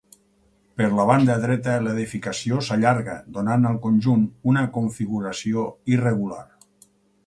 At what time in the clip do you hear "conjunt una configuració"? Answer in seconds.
3.87-5.71